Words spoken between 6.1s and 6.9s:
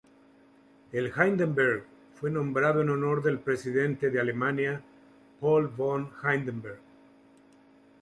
Hindenburg.